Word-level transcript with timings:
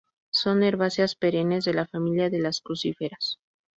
Son 0.33 0.63
herbáceas 0.63 1.13
perennes 1.13 1.63
de 1.63 1.75
la 1.75 1.85
familia 1.85 2.31
de 2.31 2.39
las 2.39 2.61
crucíferas. 2.61 3.37